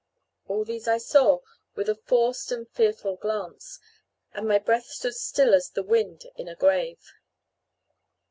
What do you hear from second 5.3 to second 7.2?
as the wind in a grave.